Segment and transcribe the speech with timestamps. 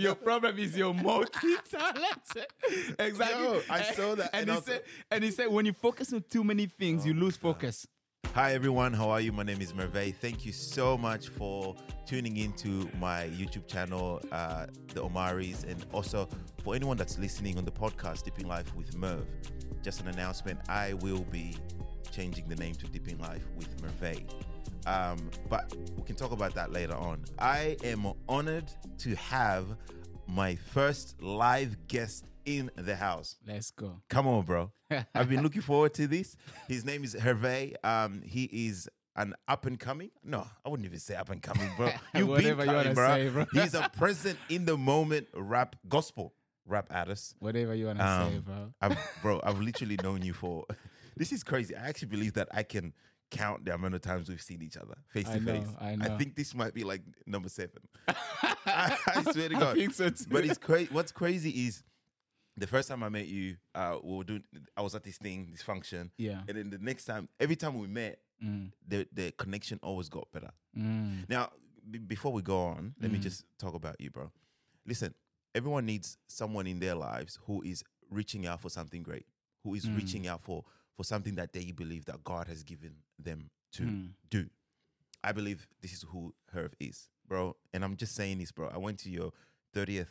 [0.00, 2.46] Your problem is your multi-talented.
[2.98, 3.44] exactly.
[3.44, 6.24] Yo, I saw that, And, and he said, and he said, when you focus on
[6.30, 7.86] too many things, you lose focus.
[8.32, 9.30] Hi everyone, how are you?
[9.30, 10.14] My name is Merve.
[10.18, 11.76] Thank you so much for
[12.06, 16.26] tuning into my YouTube channel, uh, The Omaris, and also
[16.64, 19.26] for anyone that's listening on the podcast, Dipping Life with Merv.
[19.82, 21.56] Just an announcement: I will be
[22.10, 24.22] changing the name to Dipping Life with Merve.
[24.86, 27.24] Um, but we can talk about that later on.
[27.38, 29.66] I am honored to have
[30.26, 33.36] my first live guest in the house.
[33.46, 34.00] Let's go.
[34.08, 34.72] Come on, bro.
[35.14, 36.36] I've been looking forward to this.
[36.68, 37.74] His name is Hervé.
[37.84, 40.10] Um, he is an up and coming.
[40.24, 41.90] No, I wouldn't even say up and coming, bro.
[42.14, 43.44] You've Whatever you wanna coming, say, bro.
[43.52, 46.32] He's a present in the moment rap gospel
[46.66, 47.34] rap artist.
[47.40, 48.72] Whatever you want to say, Um, bro.
[48.80, 50.64] I've, bro, I've literally known you for.
[51.16, 51.76] This is crazy.
[51.76, 52.94] I actually believe that I can
[53.30, 55.68] count the amount of times we've seen each other face I to know, face.
[55.80, 56.04] I know.
[56.06, 57.80] I think this might be like number seven.
[58.08, 58.14] I,
[59.06, 59.62] I swear to God.
[59.62, 60.24] I think so too.
[60.30, 60.88] But it's crazy.
[60.92, 61.82] What's crazy is
[62.56, 64.42] the first time I met you, uh, we were doing.
[64.76, 66.10] I was at this thing, this function.
[66.18, 66.40] Yeah.
[66.48, 70.26] And then the next time, every time we met, Mm, the the connection always got
[70.32, 70.48] better.
[70.74, 71.50] mm, Now,
[71.90, 73.22] b- before we go on, let me Mm.
[73.22, 74.32] just talk about you, bro.
[74.86, 75.14] Listen,
[75.54, 79.26] everyone needs someone in their lives who is reaching out for something great,
[79.62, 79.94] who is Mm.
[79.96, 80.64] reaching out for
[81.00, 84.08] for something that they believe that God has given them to Mm.
[84.28, 84.50] do.
[85.24, 87.56] I believe this is who Herv is, bro.
[87.72, 88.68] And I'm just saying this, bro.
[88.68, 89.32] I went to your
[89.74, 90.08] 30th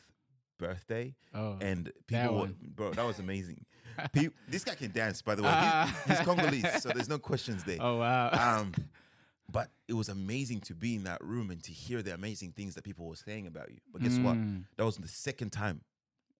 [0.58, 3.66] birthday Oh, and people, were, bro, that was amazing.
[4.14, 5.50] Pe- this guy can dance, by the way.
[5.54, 5.96] Ah.
[6.08, 7.78] He's, he's Congolese, so there's no questions there.
[7.80, 8.30] oh wow.
[8.32, 8.74] Um,
[9.52, 12.74] but it was amazing to be in that room and to hear the amazing things
[12.74, 13.78] that people were saying about you.
[13.94, 14.38] But guess what?
[14.38, 15.82] Mm, That was the second time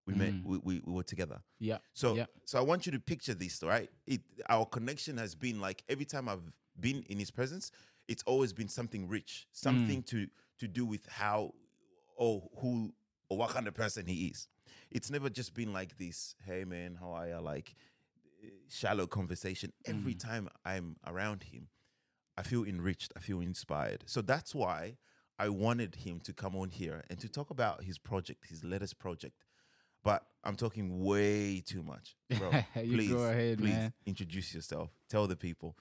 [0.10, 0.34] we met.
[0.34, 0.44] Mm.
[0.46, 1.40] We, we, we were together.
[1.60, 1.78] Yeah.
[1.94, 2.26] So yeah.
[2.46, 3.90] so I want you to picture this, right?
[4.08, 6.44] It our connection has been like every time I've
[6.80, 7.72] been in his presence,
[8.08, 9.58] it's always been something rich, Mm.
[9.58, 10.28] something to
[10.60, 11.54] to do with how
[12.16, 12.94] or who
[13.30, 14.48] or what kind of person he is.
[14.92, 17.40] It's never just been like this, hey man, how are you?
[17.40, 17.76] Like
[18.68, 19.74] shallow conversation.
[19.86, 20.20] Every Mm.
[20.20, 21.68] time I'm around him,
[22.38, 24.04] I feel enriched, I feel inspired.
[24.08, 24.98] So that's why
[25.38, 29.00] I wanted him to come on here and to talk about his project, his latest
[29.00, 29.36] project.
[30.04, 32.52] But I'm talking way too much, bro.
[32.84, 33.94] You please, go ahead, please man.
[34.06, 34.90] introduce yourself.
[35.10, 35.76] Tell the people,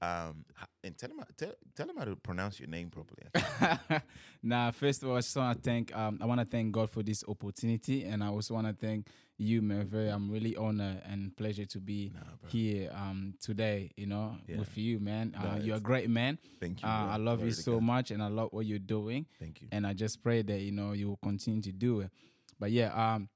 [0.00, 0.44] um,
[0.82, 3.28] and tell them how, tell, tell them how to pronounce your name properly.
[4.42, 6.90] nah, first of all, I just want to thank um, I want to thank God
[6.90, 9.94] for this opportunity, and I also want to thank you, Merve.
[10.12, 13.90] I'm really honored and pleasure to be Nah, here um today.
[13.96, 14.58] You know, Yeah.
[14.60, 15.34] with you, man.
[15.40, 16.38] No, Uh, you're a great man.
[16.60, 16.88] Thank you.
[16.88, 17.08] Uh.
[17.10, 17.82] I love you so God.
[17.82, 19.26] much, and I love what you're doing.
[19.38, 19.68] Thank you.
[19.72, 22.10] and I just pray that you know you will continue to do it.
[22.58, 23.28] But yeah, um,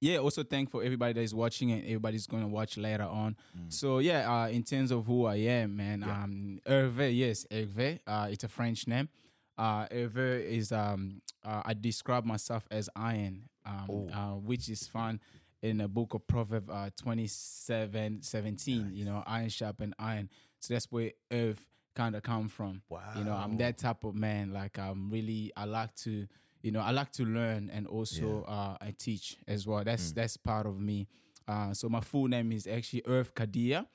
[0.00, 0.18] yeah.
[0.18, 3.36] Also, thank for everybody that is watching and everybody's going to watch later on.
[3.68, 6.06] So yeah, uh, in terms of who I am, man, Mm.
[6.06, 6.22] Yeah.
[6.22, 8.00] um, Hervé, yes, Hervé.
[8.06, 9.08] Uh, it's a French name.
[9.56, 14.08] Uh, Hervé is um, uh, I describe myself as iron, um, Oh.
[14.12, 15.18] uh, which is found
[15.62, 20.28] in the book of Proverbs uh, 27, 17, You know, iron sharpen iron.
[20.60, 22.82] So that's where Earth kind of come from.
[22.88, 23.00] Wow.
[23.16, 24.52] You know, I'm that type of man.
[24.52, 26.26] Like I'm really I like to,
[26.62, 29.80] you know, I like to learn and also uh, I teach as well.
[29.80, 29.84] Mm.
[29.84, 31.08] That's that's part of me.
[31.46, 33.86] Uh, so my full name is actually Earth Kadia.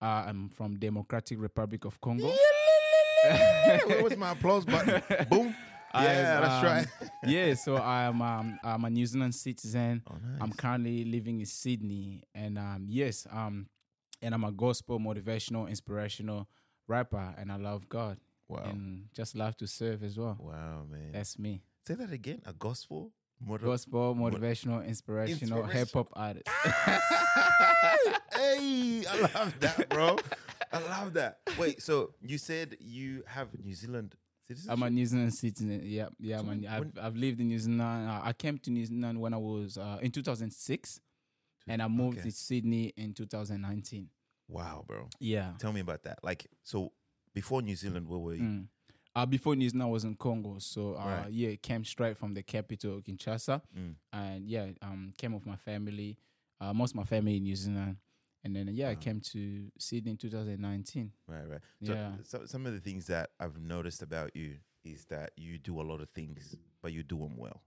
[0.00, 2.32] Uh, I'm from Democratic Republic of Congo.
[3.86, 5.02] Where was my applause button?
[5.28, 5.54] Boom.
[5.94, 6.86] Yeah, that's um, right.
[7.26, 10.02] yeah, so I'm um, I'm a New Zealand citizen.
[10.08, 13.66] Oh, I'm currently living in Sydney, and um, yes, um,
[14.20, 16.46] and I'm a gospel, motivational, inspirational
[16.86, 18.18] rapper, and I love God
[18.48, 18.62] Wow.
[18.64, 20.36] and just love to serve as well.
[20.40, 21.12] Wow, man.
[21.12, 21.62] That's me.
[21.88, 22.42] Say that again.
[22.44, 23.12] A gospel?
[23.40, 25.70] Motiv- Gospel, motivational, inspirational, Inspiration.
[25.70, 26.46] hip hop artist.
[28.34, 30.18] hey, I love that, bro.
[30.70, 31.38] I love that.
[31.58, 34.16] Wait, so you said you have New Zealand
[34.46, 34.70] citizenship?
[34.76, 35.80] I'm a New Zealand citizen.
[35.82, 36.66] Yeah, yeah, So man.
[36.68, 37.80] I've, when- I've lived in New Zealand.
[37.80, 41.00] Uh, I came to New Zealand when I was uh, in 2006,
[41.68, 42.28] and I moved okay.
[42.28, 44.10] to Sydney in 2019.
[44.46, 45.08] Wow, bro.
[45.20, 45.52] Yeah.
[45.58, 46.18] Tell me about that.
[46.22, 46.92] Like, so
[47.32, 48.42] before New Zealand, where were you?
[48.42, 48.66] Mm.
[49.18, 50.58] Uh, before New Zealand, I was in Congo.
[50.60, 51.32] So, uh, Right.
[51.32, 53.60] yeah, came straight from the capital, Kinshasa.
[53.76, 53.94] Mm.
[54.12, 56.16] And yeah, um, came with my family,
[56.60, 57.96] uh, most of my family in New Zealand.
[58.44, 61.10] And then, yeah, I came to Sydney in 2019.
[61.26, 61.60] Right, right.
[61.82, 62.12] So, Yeah.
[62.22, 65.82] so some of the things that I've noticed about you is that you do a
[65.82, 67.60] lot of things, but you do them well.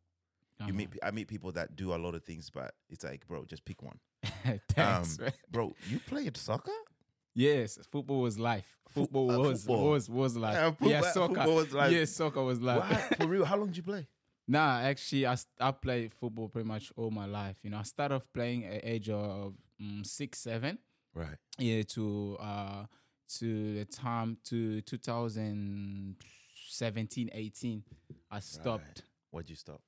[0.59, 0.73] You Uh-huh.
[0.73, 3.65] meet, I meet people that do a lot of things, but it's like, bro, just
[3.65, 3.99] pick one.
[4.69, 5.27] Thanks, Um.
[5.49, 6.71] Bro, you played soccer?
[7.33, 8.77] Yes, football was life.
[8.89, 9.89] Fo- Football uh, was football.
[9.91, 10.75] was was life.
[10.81, 11.35] Yeah, Yeah, soccer.
[11.35, 11.91] football was life.
[11.93, 13.13] Yes, soccer was life.
[13.17, 13.45] For real?
[13.45, 14.07] How long did you play?
[14.47, 17.55] Nah, actually, I, I played football pretty much all my life.
[17.63, 20.77] You know, I started off playing at age of um, six, seven.
[21.13, 21.37] Right.
[21.57, 22.85] Yeah, to uh
[23.37, 27.83] to the time to 2017, 18.
[28.29, 29.03] I stopped.
[29.29, 29.79] Why'd you stop?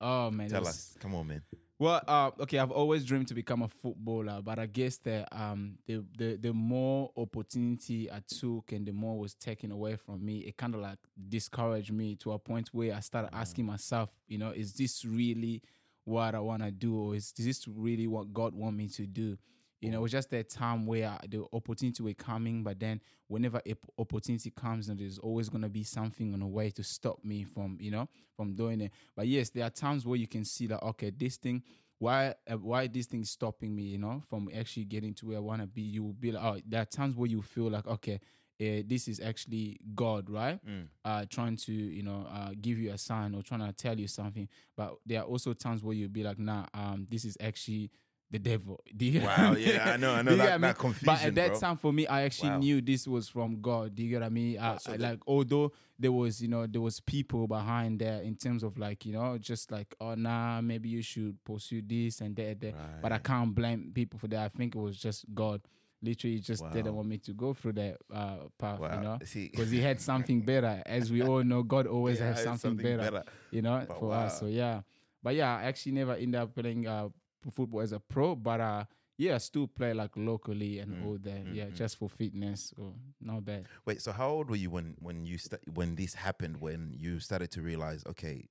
[0.00, 0.96] Oh man, Tell was- us.
[1.00, 1.42] Come on, man.
[1.78, 5.76] Well, uh, okay, I've always dreamed to become a footballer, but I guess that um,
[5.86, 10.38] the, the the more opportunity I took and the more was taken away from me,
[10.38, 14.38] it kind of like discouraged me to a point where I started asking myself, you
[14.38, 15.60] know, is this really
[16.04, 19.36] what I want to do, or is this really what God want me to do?
[19.80, 23.58] You know, it was just that time where the opportunity were coming, but then whenever
[23.58, 27.22] a p- opportunity comes, and there's always gonna be something on the way to stop
[27.24, 28.92] me from, you know, from doing it.
[29.14, 31.62] But yes, there are times where you can see that okay, this thing,
[31.98, 35.36] why, uh, why this thing is stopping me, you know, from actually getting to where
[35.36, 35.82] I wanna be.
[35.82, 38.20] You will be like, oh, there are times where you feel like okay.
[38.58, 40.58] Uh, this is actually God, right?
[40.66, 40.86] Mm.
[41.04, 44.08] Uh, trying to, you know, uh, give you a sign or trying to tell you
[44.08, 44.48] something.
[44.74, 47.90] But there are also times where you'll be like, nah, um, this is actually
[48.30, 48.82] the devil.
[48.96, 50.74] Do you Wow, yeah, I know, I know that- I mean?
[50.74, 51.60] that But at that bro.
[51.60, 52.58] time, for me, I actually Wow.
[52.58, 53.94] knew this was from God.
[53.94, 54.58] Do you get what I mean?
[54.58, 58.34] I, so I, like, although there was, you know, there was people behind there in
[58.36, 62.34] terms of like, you know, just like, oh, nah, maybe you should pursue this and
[62.36, 62.74] that, that.
[63.02, 64.40] But I can't blame people for that.
[64.44, 65.60] I think it was just God.
[66.02, 68.94] Literally, just didn't want me to go through that uh, path, Wow.
[68.94, 70.82] you know, because He had something better.
[70.84, 74.12] As we all know, God always Yeah, has it's something, better, you know, But for
[74.12, 74.38] us.
[74.40, 74.82] So yeah,
[75.22, 77.08] but yeah, I actually never ended up playing uh,
[77.52, 78.84] football as a pro, but uh,
[79.18, 81.46] yeah, I still play like locally and Mm, all that.
[81.52, 81.76] Yeah, mm, mm.
[81.76, 82.72] just for fitness.
[82.76, 83.66] So not bad.
[83.86, 86.60] Wait, so how old were you when when you sta- when this happened?
[86.60, 88.48] When you started to realize, okay,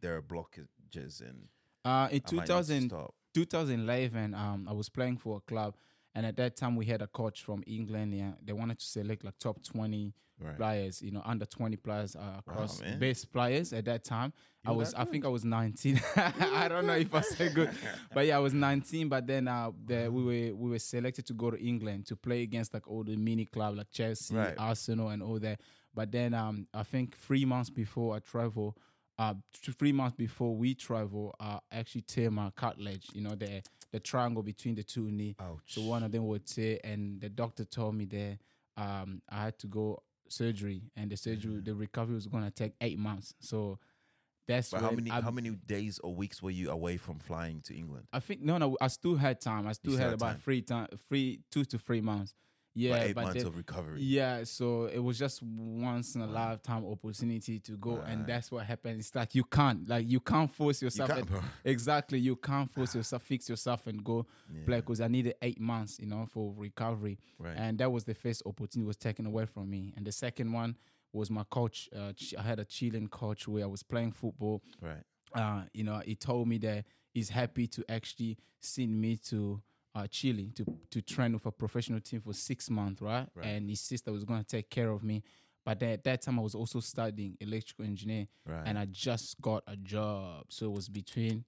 [0.00, 1.48] there are blockages and
[1.84, 2.90] Uh, in I might need to 2000,
[3.34, 5.74] 2011, um, I was playing for a club,
[6.18, 8.12] and at that time we had a coach from England.
[8.14, 10.56] Yeah, they wanted to select like top 20 Right.
[10.56, 13.00] players, you know, under 20 players uh, across man.
[13.00, 14.32] best players at that time.
[14.64, 16.00] I You were was, I think I was 19.
[16.16, 17.70] I don't know if I said good,
[18.14, 19.08] but yeah, I was 19.
[19.08, 22.42] But then uh, the, we were we were selected to go to England to play
[22.42, 24.54] against like all the mini club like Chelsea, Right.
[24.56, 25.60] Arsenal, and all that.
[25.92, 28.76] But then um, I think three months before I travel,
[29.18, 29.34] uh,
[29.76, 33.08] three months before we travel, uh, I actually tear my cartilage.
[33.12, 33.62] You know the
[33.92, 35.36] the triangle between the two knee.
[35.40, 35.60] Ouch.
[35.66, 38.38] So one of them would tear, and the doctor told me that
[38.76, 42.98] um, I had to go surgery, and the surgery, the recovery was gonna take eight
[42.98, 43.34] months.
[43.40, 43.78] So
[44.46, 47.76] that's how many I, how many days or weeks were you away from flying to
[47.76, 48.06] England?
[48.12, 49.66] I think no, no, I still had time.
[49.66, 52.34] I still still had had about three time, three two to three months.
[52.78, 54.00] Yeah, eight but months then- of recovery.
[54.02, 58.64] yeah, so it was just once in a lifetime opportunity to go, and that's what
[58.66, 59.00] happened.
[59.00, 61.08] It's like you can't, like you can't force yourself.
[61.08, 61.40] can't, and- bro.
[61.64, 64.64] exactly, you can't force yourself, fix yourself, and go Yeah.
[64.66, 64.76] play.
[64.80, 67.56] Because I needed eight months, you know, for recovery, Right.
[67.56, 69.92] and that was the first opportunity was taken away from me.
[69.96, 70.76] And the second one
[71.12, 71.88] was my coach.
[71.94, 75.02] Uh, I had a Chilean coach where I was playing football Right.
[75.34, 79.60] uh, you know, he told me that he's happy to actually send me to
[79.98, 83.26] uh, Chile to to train with a professional team for six months, right?
[83.34, 83.46] Right.
[83.46, 85.22] And his sister was going to take care of me.
[85.64, 88.62] But then at that time, I was also studying electrical engineer, Right.
[88.66, 90.44] and I just got a job.
[90.48, 91.44] So it was between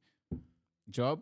[0.90, 1.20] job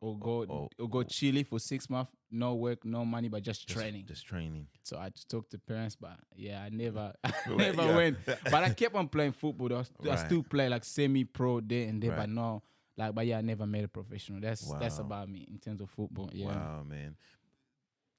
[0.00, 3.66] or go Oh, or go Chile for six months, no work, no money, but just,
[3.66, 4.04] Just- training.
[4.06, 4.66] Just training.
[4.84, 7.96] So I talked to parents, but yeah, I never, I never yeah.
[7.96, 8.18] went.
[8.44, 9.74] But I kept on playing football.
[9.74, 12.18] I, st- I still play like semi-pro there and there, Right.
[12.20, 12.62] but no,
[13.00, 14.40] like, but yeah, I never made a professional.
[14.40, 16.30] That's that's about me in terms of football.
[16.32, 17.16] Yeah, Wow, man.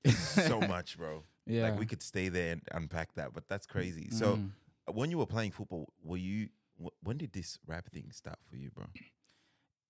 [0.06, 1.24] so much, bro.
[1.46, 1.64] yeah.
[1.64, 4.10] Like we could stay there and unpack that, but that's crazy.
[4.12, 4.52] So Mm.
[4.94, 6.50] when you were playing football, were you?
[6.84, 8.86] wh- When did this rap thing start for you, bro?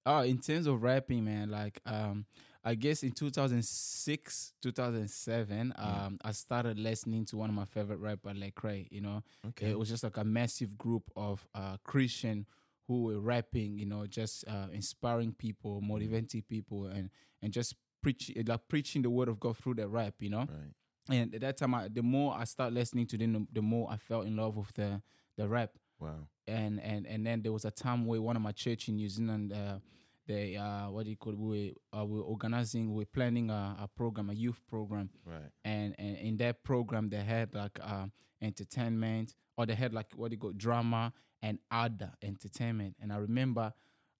[0.06, 2.26] Oh, in terms of rapping, man, like um,
[2.64, 8.30] I guess in 2006, 2007, um, I started listening to one of my favorite rapper,
[8.32, 8.88] Lecrae.
[8.92, 9.70] You know, Okay.
[9.70, 12.48] it was just like a massive group of uh, Christian
[12.92, 13.78] who were rapping.
[13.80, 17.10] You know, just uh, inspiring people, motivating people, and
[17.42, 20.16] and just preaching, like preaching the word of God through the rap.
[20.20, 20.74] You know, Right.
[21.18, 23.98] and at that time, I, the more I started listening to them, the, more I
[23.98, 25.02] fell in love with the
[25.38, 26.28] the rap Wow.
[26.48, 29.10] and and and then there was a time where one of my church in New
[29.10, 29.80] Zealand, uh,
[30.28, 31.40] they uh, what do you call it?
[31.40, 35.50] we were, uh, we were organizing, we're planning a, a program, a youth program, Right.
[35.64, 38.08] and and in that program they had like uh,
[38.42, 42.96] entertainment, or they had like what do you call drama and other entertainment.
[43.02, 43.74] And I remember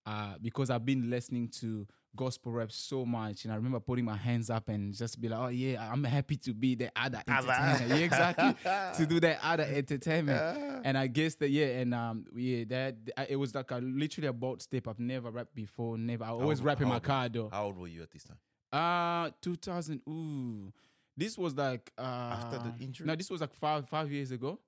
[0.06, 4.18] uh, because I've been listening to gospel rap so much, and I remember putting my
[4.18, 7.88] hands up and just be like, oh yeah, I'm happy to be the other entertainment.
[7.90, 8.56] yeah, exactly
[8.98, 10.82] to do that other entertainment.
[10.84, 14.28] And I guess that yeah, and um yeah, that uh, it was like a literally
[14.28, 14.88] a bold step.
[14.88, 16.24] I've never rapped before, never.
[16.24, 17.50] I always old- rap in my car though.
[17.52, 18.38] How old were you at this time?
[18.74, 20.02] Uh 2000.
[20.10, 20.74] Ooh,
[21.16, 23.06] this was like uh After the injury?
[23.06, 24.60] No, this was like five five years ago.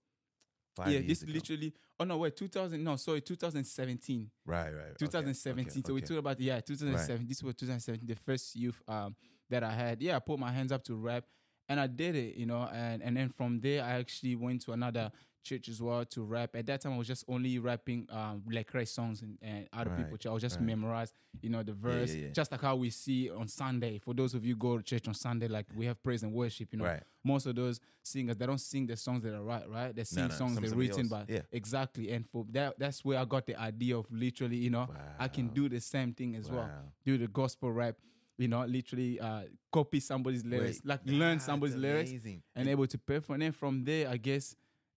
[0.75, 1.31] Five yeah, this ago.
[1.33, 1.73] literally.
[1.99, 2.83] Oh no, wait, 2000.
[2.83, 4.29] No, sorry, 2017.
[4.45, 4.71] Right.
[4.71, 4.97] Right.
[4.97, 5.69] 2017.
[5.69, 6.07] okay, So we okay.
[6.07, 7.27] talk about yeah, 2007.
[7.27, 9.15] This was 2017, the first youth um
[9.49, 10.01] that I had.
[10.01, 11.25] Yeah, I put my hands up to rap,
[11.69, 12.67] and I did it, you know.
[12.73, 15.11] And and then from there, I actually went to another
[15.43, 16.55] church as well to rap.
[16.55, 20.09] At that time, I was just only rapping um, Lecrae songs and, and other Right,
[20.09, 20.17] people.
[20.31, 20.65] I was just right.
[20.65, 22.31] memorize, you know, the verse, yeah, yeah.
[22.31, 23.99] just like how we see on Sunday.
[23.99, 26.33] For those of you who go to church on Sunday, like we have praise and
[26.33, 26.69] worship.
[26.71, 27.03] You know, Right.
[27.23, 29.95] most of those singers they don't sing the songs that are right, right?
[29.95, 31.09] They sing no, songs they're written else.
[31.09, 31.41] by Yeah.
[31.51, 32.11] exactly.
[32.11, 34.87] And for that, that's where I got the idea of literally, you know,
[35.19, 36.69] I can do the same thing as well.
[37.05, 37.95] Do the gospel rap.
[38.35, 42.11] You know, literally uh, copy somebody's lyrics, Wait, like learn somebody's lyrics
[42.55, 43.35] and able to perform.
[43.35, 44.55] And then from there, I guess,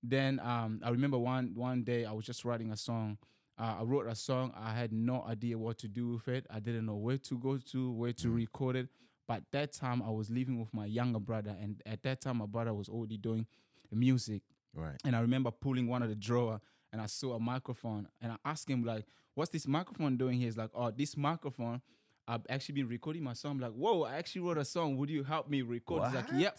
[0.09, 3.19] then um, I remember one one day I was just writing a song.
[3.59, 4.53] Uh, I wrote a song.
[4.55, 6.47] I had no idea what to do with it.
[6.51, 8.35] I didn't know where to go to, where to Mm.
[8.37, 8.89] record it.
[9.27, 12.47] But that time I was living with my younger brother, and at that time my
[12.47, 13.47] brother was already doing
[13.91, 14.43] music.
[14.75, 15.01] Right.
[15.05, 16.61] And I remember pulling one of the drawer
[16.93, 20.47] and I saw a microphone and I asked him like, "What's this microphone doing here?"
[20.49, 21.81] He's like, "Oh, this microphone,
[22.29, 24.97] I've actually been recording my song." I'm like, "Whoa, I actually wrote a song.
[24.99, 26.59] Would you help me record?" He's like, "Yep."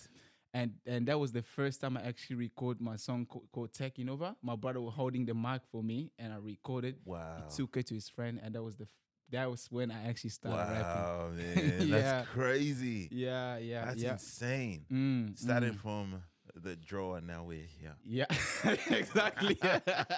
[0.58, 4.36] And and that was the first time I actually recorded my song called "Taking Over."
[4.42, 6.96] My brother was holding the mic for me, and I recorded.
[7.06, 7.44] Wow.
[7.56, 8.88] Took it to his friend, and that was the
[9.30, 11.04] that was when I actually started rapping.
[11.04, 11.88] Wow, man.
[11.88, 12.02] Yeah.
[12.02, 13.08] That's crazy.
[13.12, 14.14] Yeah, yeah, That's yeah.
[14.14, 14.86] insane.
[14.92, 15.80] Mm, Starting mm.
[15.80, 16.24] from
[16.56, 17.96] the drawer, now we're here.
[18.04, 18.26] Yeah,
[18.90, 19.60] exactly.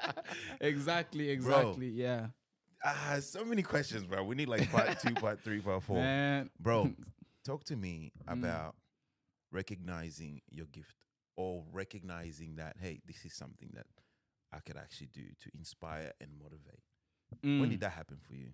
[0.62, 1.90] exactly, exactly.
[1.90, 2.28] Yeah.
[2.86, 4.24] Ah, so many questions, bro.
[4.24, 5.98] We need like part two, part three, part four.
[5.98, 6.94] Man, Bro,
[7.44, 8.40] talk to me Mm.
[8.40, 8.76] about
[9.52, 10.96] recognizing your gift
[11.36, 13.88] or recognizing that, hey, this is something that
[14.52, 16.84] I could actually do to inspire and motivate.
[17.42, 17.70] When mm.
[17.70, 18.50] did that happen for you?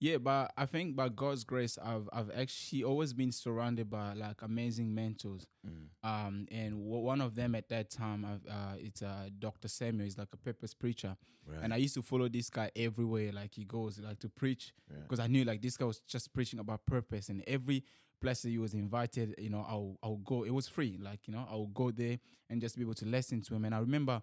[0.00, 4.42] Yeah, but I think by God's grace, I've I've actually always been surrounded by like
[4.42, 5.44] amazing mentors.
[5.66, 5.88] Mm.
[6.04, 9.66] Um, and w- one of them at that time, I've, uh, it's uh, Dr.
[9.66, 10.04] Samuel.
[10.04, 11.58] He's like a purpose preacher, Right.
[11.62, 13.32] and I used to follow this guy everywhere.
[13.32, 14.98] Like he goes like to preach Yeah.
[15.02, 17.82] because I knew like this guy was just preaching about purpose, and every
[18.20, 20.44] place that he was invited, you know, I'll I'll go.
[20.44, 23.42] It was free, like you know, I'll go there and just be able to listen
[23.42, 23.64] to him.
[23.64, 24.22] And I remember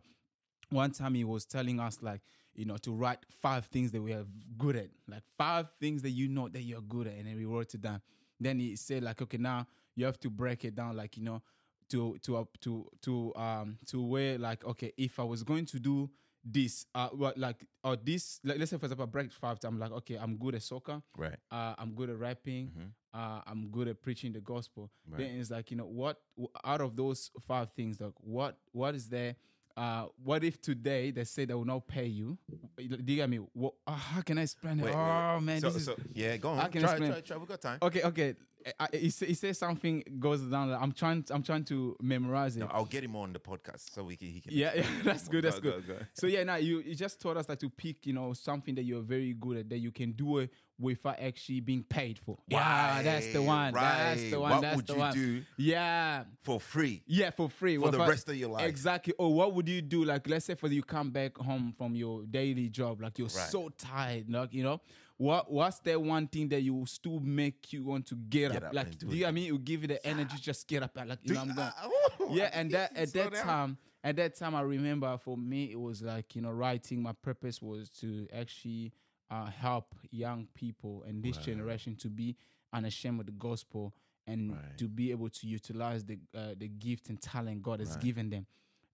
[0.70, 2.22] one time he was telling us like
[2.55, 4.25] you know to write five things that we are
[4.57, 7.45] good at like five things that you know that you're good at and then we
[7.45, 8.01] wrote it down
[8.39, 11.41] then he said like okay now you have to break it down like you know
[11.89, 15.79] to to uh, to to um to where like okay if i was going to
[15.79, 16.09] do
[16.43, 19.79] this uh what like or this like, let's say for example I break five i'm
[19.79, 21.38] like okay i'm good at soccer Right.
[21.51, 22.67] uh, I'm good at rapping.
[22.67, 22.91] Mhm.
[23.13, 24.91] Uh, I'm good at preaching the gospel.
[25.09, 25.19] Right.
[25.19, 26.19] Then it's like you know what?
[26.65, 29.38] Out of those five things, like what what is there?
[29.77, 32.38] Uh, what if today they say they will not pay you?
[32.77, 33.38] Do you get me?
[33.53, 34.84] What, uh, how can I explain it?
[34.84, 35.44] Wait, wait, oh wait.
[35.44, 36.72] man, so, this is so, yeah, go I on.
[36.72, 37.12] can Try, explain.
[37.12, 37.38] try, try.
[37.38, 37.79] We got time.
[37.82, 38.01] okay.
[38.03, 38.36] Okay,
[38.79, 40.72] I, he, say, he says something goes down.
[40.72, 41.24] I'm trying.
[41.29, 42.62] I'm trying to memorize it.
[42.62, 44.27] No, I'll get him on the podcast so we can.
[44.29, 44.53] He can.
[44.53, 45.43] Yeah, yeah, that's good.
[45.43, 45.88] That's Go, good.
[45.88, 46.00] go, go.
[46.13, 48.84] So yeah, now you, you just taught us like to pick, you know, something that
[48.84, 52.38] you're very good at that you can do it without actually being paid for.
[52.48, 53.74] Yeah, that's the Right, one.
[53.74, 54.51] That's the one.
[54.51, 55.13] What that's would the you one.
[55.13, 58.67] do Yeah, for free yeah, for free for the rest of your life?
[58.67, 59.13] Exactly.
[59.17, 60.03] Or what would you do?
[60.03, 63.50] Like, let's say for you come back home from your daily job, like you're Right.
[63.50, 64.81] so tired, like you know,
[65.17, 68.63] what what's that one thing that you will still make you want to get, Get
[68.63, 68.69] up?
[68.69, 69.48] up Like, do you know what I mean?
[69.48, 71.72] It will give you the energy, just get up, like you know, I'm going.
[71.84, 75.79] Oh, yeah, and that at that time, at that time, I remember for me it
[75.79, 77.01] was like you know, writing.
[77.01, 78.91] My purpose was to actually
[79.31, 81.43] uh, help young people and this Wow.
[81.43, 82.36] generation to be
[82.74, 83.93] unashamed of the gospel
[84.27, 84.77] and Right.
[84.77, 88.01] to be able to utilize the uh, the gift and talent God has Right.
[88.01, 88.45] given them.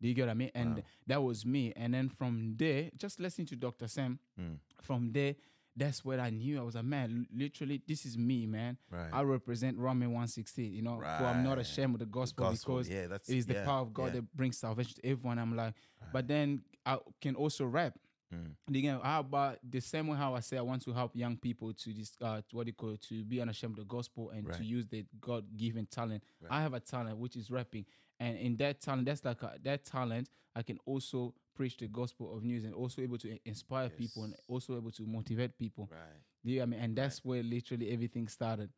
[0.01, 0.51] Do you get what I mean?
[0.55, 0.83] And Wow.
[1.07, 1.73] that was me.
[1.75, 3.87] And then from there, just listening to Dr.
[3.87, 4.57] Sam, Mm.
[4.81, 5.35] from there,
[5.75, 6.59] that's what I knew.
[6.59, 8.77] I was like, man, literally, this is me, man.
[8.89, 9.09] Right.
[9.11, 12.89] I represent Roman 116, you know, for I'm not ashamed of the gospel, Gospel, because
[12.89, 14.11] yeah, that's it is the yeah, power of God yeah.
[14.19, 15.39] that brings salvation to everyone.
[15.39, 15.73] I'm like,
[16.11, 17.97] but then I can also rap.
[18.33, 18.55] Mm.
[18.67, 21.37] And Again, how about the same way how I say I want to help young
[21.37, 24.29] people to this, uh, to what you call it, to be unashamed of the gospel
[24.29, 24.57] and Right.
[24.57, 26.23] to use the God given talent.
[26.41, 26.51] Right.
[26.51, 27.85] I have a talent which is rapping,
[28.21, 32.35] and in that talent, that's like a, that talent, I can also preach the gospel
[32.35, 35.89] of news and also able to i- inspire people and also able to motivate people.
[35.91, 35.99] Right.
[36.43, 36.77] Do you get me?
[36.77, 38.69] And that's where literally everything started.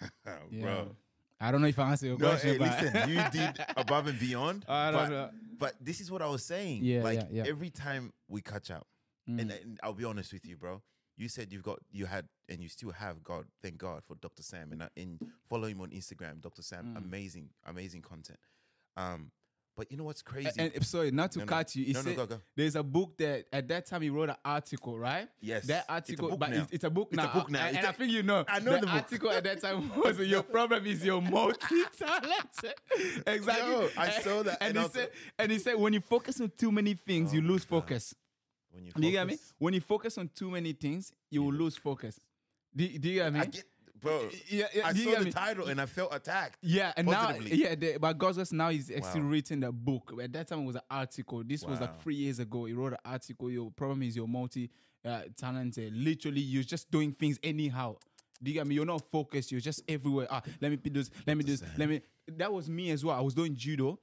[0.50, 0.62] Yeah.
[0.62, 0.96] Bro.
[1.40, 4.06] I don't know if I answered your No, question, hey, but listen, you did above
[4.08, 4.64] and beyond.
[4.68, 5.30] I don't but, know.
[5.58, 6.80] but this is what I was saying.
[6.84, 7.44] Yeah, like yeah, yeah.
[7.48, 8.86] every time we catch up,
[9.28, 9.40] Mm.
[9.42, 10.82] and, and I'll be honest with you, bro.
[11.20, 13.44] You said you've got, you had, and you still have God.
[13.62, 14.42] Thank God for Dr.
[14.42, 16.62] Sam, and I- and follow him on Instagram, Dr.
[16.62, 16.94] Sam.
[16.94, 17.04] Mm.
[17.04, 18.38] Amazing, amazing content.
[18.96, 19.30] Um,
[19.76, 20.50] but you know what's crazy?
[20.58, 21.48] And, and sorry, not to No, no.
[21.50, 21.84] cut you.
[21.84, 22.40] he No, no, said go, go.
[22.56, 25.28] There's a book that at that time he wrote an article, right?
[25.40, 27.66] Yes, That article, but it's, it's a book It's a book now.
[27.66, 28.44] It's and a- I think you know.
[28.48, 28.90] I know the book.
[28.94, 32.74] article at that time was your problem is your multi-talented.
[33.26, 33.70] exactly.
[33.72, 36.40] Yo, I saw that, And, and he also- said, and he said, when you focus
[36.40, 37.82] on too many things, you Oh lose my God.
[37.82, 38.14] focus.
[38.72, 39.34] When you Do you get me?
[39.34, 42.18] focus- When you focus on too many things, you will lose focus.
[42.74, 43.40] Do, do you get me?
[43.40, 43.64] I get,
[44.00, 44.28] bro.
[44.48, 45.30] Yeah, yeah, I saw the me?
[45.32, 46.58] title and I felt attacked.
[46.62, 49.26] Yeah, and now, yeah, the, but God's grace now he's actually Wow.
[49.28, 50.12] written a book.
[50.22, 51.42] At that time, it was an article.
[51.44, 52.64] This was like three years ago.
[52.66, 53.50] He wrote an article.
[53.50, 54.70] Your problem is you're multi
[55.04, 55.92] uh, talented.
[55.94, 57.96] Literally, you're just doing things anyhow.
[58.42, 58.74] Do you get me?
[58.76, 59.50] You're not focused.
[59.52, 60.26] You're just everywhere.
[60.30, 61.10] Ah, let me do this.
[61.26, 61.62] Let me do this.
[61.76, 62.00] Let me.
[62.28, 63.16] That was me as well.
[63.16, 63.98] I was doing judo.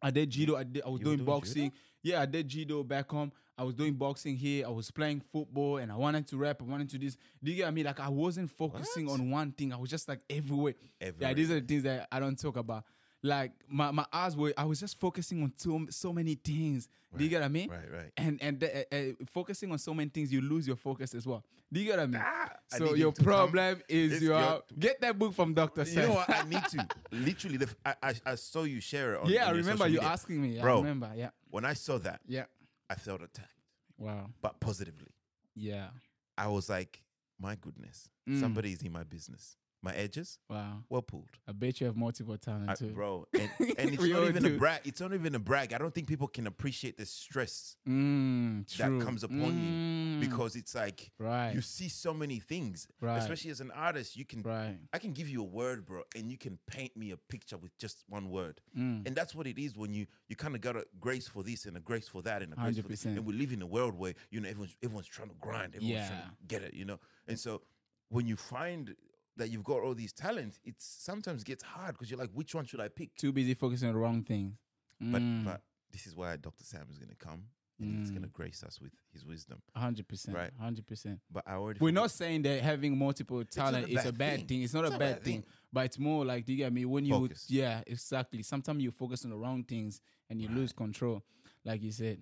[0.00, 0.56] I did judo.
[0.56, 1.72] I, did, I was You doing, doing boxing.
[2.02, 3.32] Yeah, I did judo back home.
[3.58, 4.66] I was doing boxing here.
[4.66, 6.62] I was playing football, and I wanted to rap.
[6.62, 7.16] I wanted to this.
[7.42, 7.82] Do you get me?
[7.82, 9.14] Like I wasn't focusing What?
[9.20, 9.72] on one thing.
[9.72, 10.74] I was just like everywhere.
[11.18, 12.84] Yeah, these are the things that I don't talk about.
[13.20, 16.88] Like my, my eyes were, I was just focusing on so so many things.
[17.16, 17.68] Do you get what I mean?
[17.68, 18.12] Right, right.
[18.16, 21.26] And and the, uh, uh, focusing on so many things, you lose your focus as
[21.26, 21.42] well.
[21.72, 22.22] Do you get what I mean?
[22.24, 23.24] Ah, so need your to come.
[23.24, 26.30] problem is It's you your- get that book from Doctor You know what?
[26.30, 26.86] I need to.
[27.10, 30.00] Literally, the, I, I, I saw you share it on yeah, on I remember you
[30.00, 30.58] asking me.
[30.60, 30.78] I Bro.
[30.82, 31.10] remember.
[31.16, 32.44] Yeah, When I saw that, yeah.
[32.90, 33.50] I felt attacked,
[33.98, 34.30] Wow.
[34.40, 35.12] but positively.
[35.54, 35.88] Yeah.
[36.36, 37.02] I was like,
[37.38, 38.40] my goodness, Mm.
[38.40, 39.56] somebody is in my business.
[39.80, 40.82] My edges, Wow.
[40.88, 41.28] well pulled.
[41.46, 42.88] I bet you have multiple talent I- too.
[42.88, 44.80] bro, and, and it's not even a brag.
[44.84, 45.72] It's not even a brag.
[45.72, 50.56] I don't think people can appreciate the stress Mm, that comes upon you Mm, because
[50.56, 52.88] it's like right, you see so many things.
[53.00, 53.18] Right.
[53.18, 54.76] Especially as an artist, you can right.
[54.92, 57.76] I can give you a word, bro, and you can paint me a picture with
[57.78, 58.60] just one word.
[58.76, 59.06] Mm.
[59.06, 61.66] And that's what it is when you you kind of got a grace for this
[61.66, 63.04] and a grace for that and a grace for this.
[63.04, 66.08] And we live in a world where you know everyone's everyone's trying to grind, everyone's
[66.08, 66.48] trying to Yeah.
[66.48, 66.98] get it, you know.
[67.28, 67.62] And so
[68.08, 68.96] when you find
[69.38, 72.66] that you've got all these talents, it sometimes gets hard because you're like, which one
[72.66, 73.14] should I pick?
[73.16, 74.54] Too busy focusing on the wrong things.
[75.00, 76.64] But Mm, but this is why Dr.
[76.64, 77.44] Sam is gonna come
[77.80, 79.62] and he's gonna grace us with his wisdom.
[79.76, 80.50] hundred percent, Right.
[80.58, 81.20] hundred percent.
[81.30, 84.38] But I already We're forgot- not saying that having multiple talent is a bad bad
[84.40, 84.46] thing.
[84.48, 84.62] thing.
[84.62, 85.44] It's not It's a bad thing.
[85.72, 86.84] but it's more like, do you get me?
[86.84, 88.42] When you, yeah, exactly.
[88.42, 91.22] Sometimes you focus on the wrong things and you lose control,
[91.64, 92.20] like you said.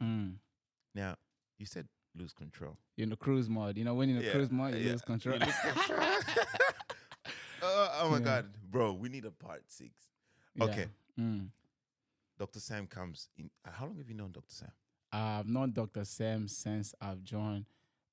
[0.00, 0.36] Mm.
[0.94, 1.16] now
[1.58, 1.86] you said
[2.16, 2.76] lose control.
[2.96, 3.78] You're in the cruise mode.
[3.78, 5.38] You know, when you're in the Yeah, cruise mode, you yeah, lose control.
[5.38, 6.00] you lose control.
[7.62, 8.24] Uh, oh my Yeah.
[8.24, 9.92] god, bro, we need a part six.
[10.58, 10.86] Okay.
[11.18, 11.50] Mm.
[12.38, 12.58] Dr.
[12.58, 13.50] Sam comes in.
[13.66, 14.46] uh, How long have you known Dr.
[14.54, 14.70] Sam?
[15.12, 16.06] I've known Dr.
[16.06, 17.66] Sam since I've joined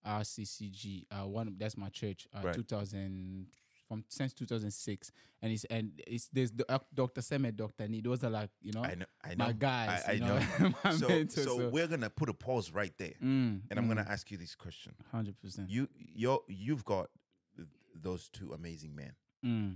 [0.05, 1.05] RCCG.
[1.09, 2.27] Uh, one that's my church.
[2.35, 2.55] Uh, Right.
[2.55, 3.47] 2000
[3.87, 7.21] from since 2006, and it's and it's there's the, uh, Dr.
[7.31, 7.87] And Dr.
[7.87, 8.01] Nee.
[8.01, 9.05] Those are like you know, I know.
[9.23, 9.45] I know.
[9.45, 10.03] my guys.
[10.07, 10.39] I, I you know.
[10.59, 14.05] know, so, mentors, so we're gonna put a pause right there, mm, and I'm gonna
[14.07, 14.93] ask you this question.
[15.11, 15.69] hundred percent.
[15.69, 17.09] You, you're, you've got
[17.55, 19.13] th- those two amazing men.
[19.45, 19.75] Mm.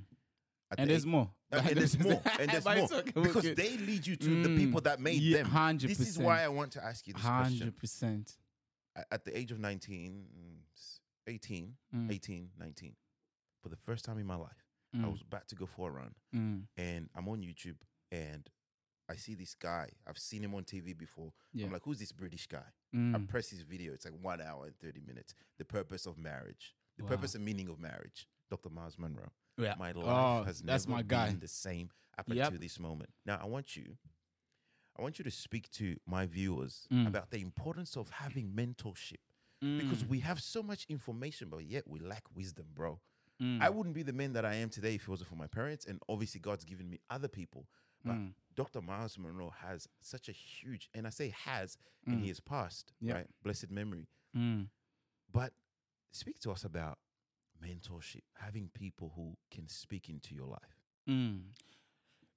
[0.78, 1.30] And the there's more.
[1.52, 2.22] Uh, and there's more.
[2.40, 2.76] And there's more.
[2.78, 3.58] it's okay, we're because good.
[3.58, 5.78] they lead you to the Mm, people that made yeah, them.
[5.78, 6.22] This is 100%.
[6.24, 7.58] why I want to ask you this question.
[7.60, 8.38] Hundred percent.
[8.96, 12.12] At- At the age of 19, mm, 18, Mm.
[12.14, 12.96] 18, 19,
[13.62, 14.66] for the first time in my life,
[15.02, 16.16] I was about to go for a run.
[16.36, 16.64] Mm.
[16.78, 17.78] and I'm on YouTube
[18.12, 18.50] and
[19.08, 19.90] I see this guy.
[20.08, 21.32] I've seen him on TV before.
[21.54, 21.66] Yeah.
[21.66, 22.64] I'm like, who's this British guy?
[22.94, 23.28] I Mm.
[23.30, 23.94] press his video.
[23.94, 25.34] It's like one hour and 30 minutes.
[25.58, 26.76] The purpose of marriage.
[26.98, 27.10] The Wow.
[27.12, 28.28] purpose and meaning of marriage.
[28.50, 28.70] Dr.
[28.70, 29.32] Myles Munroe.
[29.58, 29.76] Yeah.
[29.78, 31.28] My life Oh, has that's never my guy.
[31.30, 32.46] been the same up Yep.
[32.48, 33.14] until this moment.
[33.26, 33.98] Now I want you,
[34.98, 37.08] I want you to speak to my viewers Mm.
[37.08, 39.20] about the importance of having mentorship.
[39.62, 40.08] Because Mm.
[40.10, 43.00] we have so much information, but yet we lack wisdom, bro.
[43.42, 43.62] Mm.
[43.62, 45.86] I wouldn't be the man that I am today if it wasn't for my parents.
[45.86, 47.66] And obviously, God's given me other people.
[48.06, 48.34] But Mm.
[48.56, 48.82] Dr.
[48.82, 53.08] Myles Munroe has such a huge, and I say has, and he has passed, Mm.
[53.08, 53.14] Yeah.
[53.16, 53.28] right?
[53.44, 54.08] Blessed memory.
[54.36, 54.70] Mm.
[55.32, 55.54] But
[56.12, 57.00] speak to us about
[57.64, 60.78] mentorship, having people who can speak into your life.
[61.08, 61.44] Mm.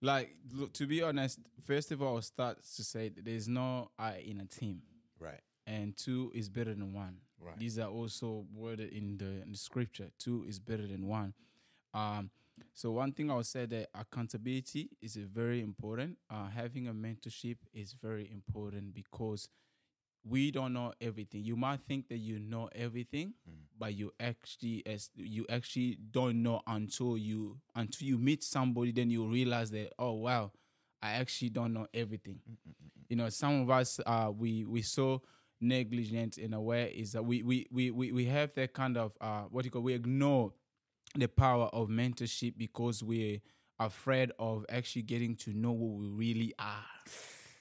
[0.01, 3.91] Like, look, to be honest, first of all, I'll start to say that there's no
[3.99, 4.83] I in a team,
[5.19, 5.41] Right.
[5.67, 7.21] and two is better than one.
[7.41, 7.59] Right.
[7.59, 10.11] These are also worded in the, in the scripture.
[10.19, 11.35] Two is better than one.
[11.95, 12.31] Um,
[12.75, 16.19] so one thing I would say that accountability is a very important.
[16.31, 19.49] Uh, having a mentorship is very important because
[20.27, 21.45] we don't know everything.
[21.45, 23.35] You might think that you know everything,
[23.79, 28.93] but you actually as you actually don't know until you until you meet somebody.
[28.93, 30.53] Then you realize that oh wow,
[31.03, 32.41] I actually don't know everything.
[33.09, 35.23] You know, some of us uh, we we so
[35.61, 39.13] negligent in a way is that we we we we, we have that kind of
[39.21, 40.53] uh, what you call we ignore
[41.17, 43.41] the power of mentorship because we're
[43.79, 46.85] afraid of actually getting to know who we really are.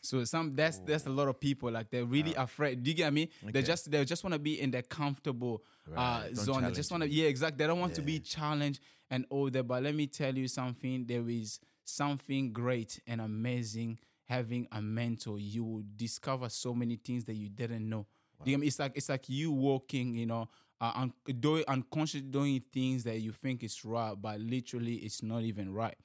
[0.02, 2.84] So some that's that's a lot of people like they're really afraid.
[2.84, 3.30] Do you get me?
[3.42, 3.62] They Okay.
[3.64, 6.36] just they just want to be in their comfortable uh, Right.
[6.36, 6.64] Don't zone.
[6.64, 7.58] They just want to yeah exactly.
[7.58, 9.64] They don't want to be challenged and all that.
[9.64, 11.06] But let me tell you something.
[11.06, 15.40] There is something great and amazing having a mentor.
[15.40, 18.06] You will discover so many things that you didn't know.
[18.44, 18.68] Do you get me?
[18.68, 20.50] It's like it's like you walking, you know,
[20.82, 25.44] uh, un- doing unconsciously doing things that you think is right, but literally it's not
[25.44, 25.96] even right.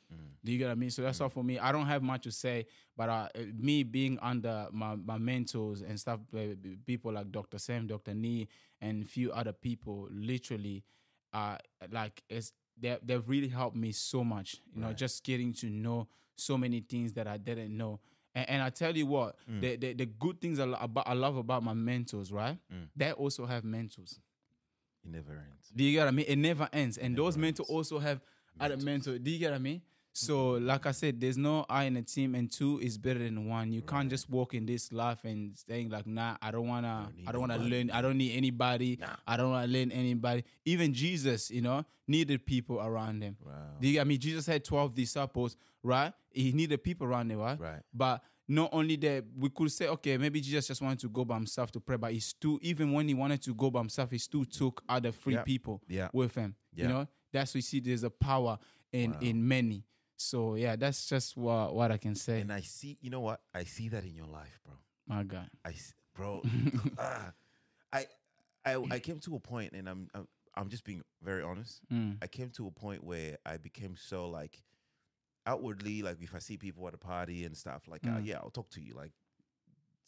[0.44, 0.90] Do you get what I mean?
[0.90, 1.59] So that's all for me.
[1.59, 5.83] I don't have much to say, but uh, uh, me being under my, my mentors
[5.83, 6.38] and stuff, uh,
[6.87, 7.59] people like Dr.
[7.59, 8.14] Sam, Dr.
[8.14, 8.46] Nee,
[8.81, 10.85] and a few other people, literally,
[11.33, 11.57] uh,
[11.90, 14.59] like it's they they've really helped me so much.
[14.74, 16.07] You know, just getting to know
[16.38, 18.01] so many things that I didn't know.
[18.35, 19.61] And, and I tell you what, Mm.
[19.61, 22.59] the, the the good things I, about, I love about my mentors, right?
[22.72, 22.88] Mm.
[22.96, 24.18] They also have mentors.
[25.05, 25.70] It never ends.
[25.74, 26.27] Do you get what I mean?
[26.29, 26.98] It never ends.
[26.98, 28.20] And those never mentors also have
[28.61, 29.18] other mentors.
[29.20, 29.83] Do you get what I mean?
[30.18, 33.48] So, like I said, there's no I in a team, and two is better than
[33.48, 33.72] one.
[33.72, 37.33] You can't just walk in this life and saying like, "Nah, I don't wanna, I
[37.33, 37.90] don't wanna learn.
[37.90, 38.96] I don't need anybody.
[39.00, 39.16] Nah.
[39.26, 43.37] I don't wanna learn anybody." Even Jesus, you know, needed people around him.
[43.44, 43.52] Wow.
[43.81, 44.07] You get?
[44.18, 46.12] Jesus had twelve disciples, right?
[46.31, 47.59] He needed people around him, right?
[47.61, 47.83] Right.
[47.94, 51.35] But not only that, we could say, okay, maybe Jesus just wanted to go by
[51.37, 54.16] himself to pray, but he still, even when he wanted to go by himself, he
[54.18, 55.42] still took other free Yeah.
[55.42, 56.09] people Yeah.
[56.14, 56.54] with him.
[56.74, 56.83] Yeah.
[56.85, 58.59] You know, that's we see there's a power
[58.90, 59.18] in Wow.
[59.20, 59.85] in many.
[60.18, 62.40] So yeah, that's just what what I can say.
[62.40, 63.40] And I see, you know what?
[63.54, 64.74] I see that in your life, bro.
[65.07, 65.48] My God.
[65.64, 66.42] I, s- bro,
[66.98, 67.33] ah,
[67.92, 68.07] I,
[68.66, 71.81] I, I came to a point, and I'm, I'm, I'm just being very honest.
[71.90, 72.16] Mm.
[72.20, 74.61] I came to a point where I became so like
[75.46, 78.26] outwardly, like if I see people at a party and stuff, like uh, Mm.
[78.26, 78.94] yeah, I'll talk to you.
[78.94, 79.12] Like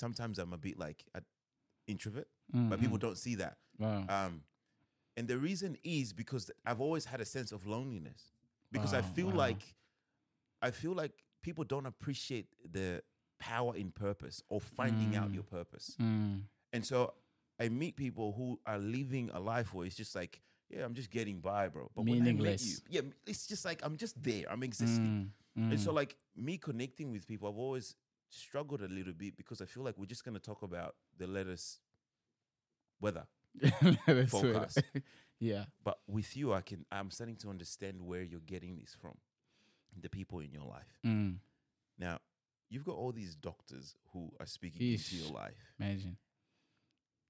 [0.01, 1.25] sometimes I'm a bit like an
[1.87, 3.01] introvert, Mm, but people mm.
[3.01, 3.59] don't see that.
[3.79, 4.05] Wow.
[4.09, 4.43] Um,
[5.17, 8.33] and the reason is because I've always had a sense of loneliness
[8.73, 9.37] because I feel wow.
[9.37, 9.63] like
[10.63, 13.03] I feel like people don't appreciate the
[13.39, 15.35] power in purpose or finding out Mm.
[15.35, 15.97] your purpose.
[16.01, 16.43] Mm.
[16.73, 17.15] And so
[17.59, 21.11] I meet people who are living a life where it's just like, yeah, I'm just
[21.11, 21.91] getting by, bro.
[21.95, 22.83] But when I met you, Meaningless.
[22.91, 24.45] yeah, it's just like I'm just there.
[24.51, 25.33] I'm existing.
[25.59, 25.71] Mm.
[25.73, 25.95] And so Mm.
[25.95, 27.97] like me connecting with people, I've always
[28.29, 31.81] struggled a little bit because I feel like we're just gonna talk about the latest
[33.01, 33.27] weather.
[34.29, 34.77] Focus.
[35.41, 35.65] yeah.
[35.83, 39.17] But with you, I can I'm starting to understand where you're getting this from.
[39.99, 40.93] The people in your life.
[41.07, 41.37] Mm.
[41.99, 42.19] Now,
[42.69, 45.57] you've got all these doctors who are speaking into your life.
[45.79, 46.17] Imagine.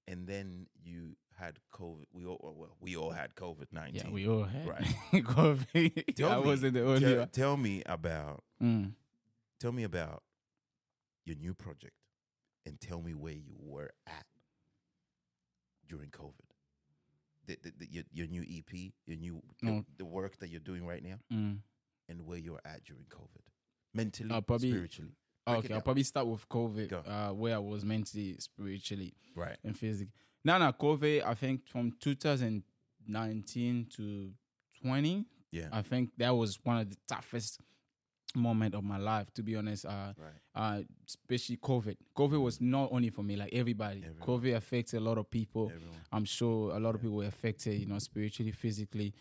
[0.09, 2.05] And then you had COVID.
[2.13, 4.03] We all well, we all had COVID nineteen.
[4.07, 4.85] Yeah, we all had Right.
[5.15, 6.15] COVID.
[6.17, 7.29] Tell I me- wasn't the only tell, one.
[7.29, 8.93] tell me about Mm.
[9.61, 10.23] tell me about
[11.25, 11.95] your new project
[12.67, 14.27] and tell me where you were at
[15.89, 16.35] during COVID.
[17.47, 19.85] The, the, the, your, your new EP, your new your- No.
[19.97, 21.59] the work that you're doing right now, Mm.
[22.11, 23.45] And where you're at during COVID,
[23.95, 25.13] mentally, Uh, probably- spiritually.
[25.47, 29.57] Break Okay, I'll probably start with COVID, uh, where I was mentally, spiritually, Right.
[29.65, 30.13] and physically.
[30.45, 31.93] Now, now, COVID, I think from
[33.07, 34.33] 2019 to
[34.83, 35.69] 20, Yeah.
[35.73, 37.61] I think that was one of the toughest
[38.37, 39.85] moment of my life, to be honest.
[39.85, 40.33] Uh, right.
[40.55, 41.97] uh, especially COVID.
[42.15, 44.05] COVID was not only for me, like everybody.
[44.05, 44.23] Everyone.
[44.23, 45.71] COVID affected a lot of people.
[45.75, 45.97] Everyone.
[46.13, 49.13] I'm sure a lot of people were affected, you know, spiritually, physically,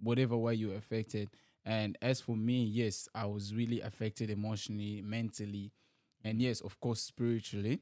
[0.00, 1.28] whatever way you were affected.
[1.66, 5.72] And as for me, yes, I was really affected emotionally, mentally,
[6.22, 7.80] and yes, of course, spiritually,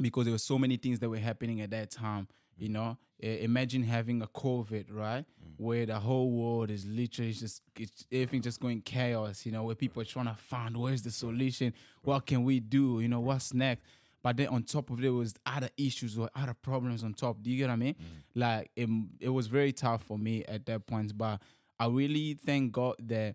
[0.00, 2.26] because there were so many things that were happening at that time.
[2.58, 5.52] You know, imagine having a COVID, right, mm.
[5.56, 9.46] where the whole world is literally just it's, everything just going chaos.
[9.46, 13.00] You know, where people are trying to find where's the solution, what can we do,
[13.00, 13.84] you know, what's next.
[14.22, 17.42] But then on top of it was other issues or other problems on top.
[17.42, 17.94] Do you get what I mean?
[17.94, 18.06] Mm.
[18.34, 18.88] Like it,
[19.20, 21.16] it was very tough for me at that point.
[21.16, 21.40] But
[21.78, 23.34] I really thank God that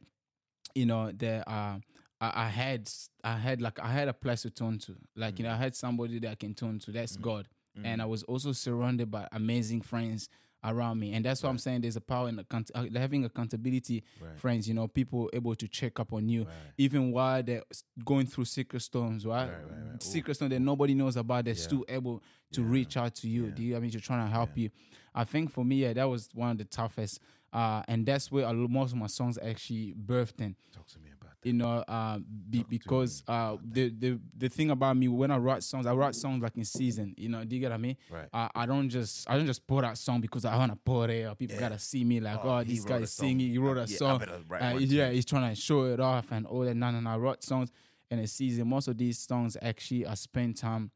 [0.76, 1.80] you know that uh,
[2.22, 2.90] I, I had
[3.24, 4.96] I had like I had a place to turn to.
[5.16, 6.92] Like you know I had somebody that I can turn to.
[6.92, 7.48] That's God.
[7.84, 10.30] And I was also surrounded by amazing friends
[10.64, 14.04] around me, and that's why I'm saying there's a power in account- uh, having accountability
[14.20, 14.36] Right.
[14.40, 14.68] friends.
[14.68, 16.54] You know, people able to check up on you, Right.
[16.80, 17.62] even while they're
[18.04, 19.48] going through secret storms, right?
[19.48, 20.02] Right, right, right.
[20.04, 21.46] Secret storm that nobody knows about.
[21.46, 21.62] They're Yeah.
[21.62, 22.24] still able
[22.54, 22.68] to Yeah.
[22.72, 23.46] reach out to you.
[23.46, 23.52] Yeah.
[23.54, 23.76] Do you?
[23.78, 24.72] I mean, to trying to help you.
[25.18, 27.20] I think for me, yeah, that was one of the toughest,
[27.52, 31.32] uh, and that's where most of my songs actually birthed in Talk to me about
[31.42, 31.48] that.
[31.48, 35.64] you know, uh, be, because uh, the, the the thing about me when I write
[35.64, 37.16] songs, I write songs like in season.
[37.18, 37.98] You know, do you get what I mean?
[38.12, 38.30] Right.
[38.32, 41.10] I, I don't just I don't just put out song because I want to put
[41.10, 41.62] it or people Yeah.
[41.70, 43.50] gotta see me like, Oh, oh, this guy is singing.
[43.52, 44.22] He wrote Uh, a yeah, song.
[44.22, 46.76] Uh, one yeah, he's trying to show it off and all that.
[46.76, 47.10] No, no, no.
[47.10, 47.72] I wrote songs
[48.12, 48.68] in a season.
[48.68, 50.92] Most of these songs actually I spend time,